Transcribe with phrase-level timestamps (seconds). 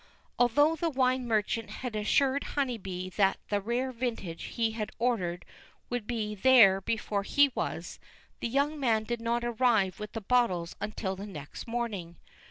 [0.39, 5.45] Although the wine merchant had assured Honeybee that the rare vintage he had ordered
[5.91, 7.99] would be "there before he was,"
[8.39, 12.15] the young man did not arrive with the bottles until the next morning.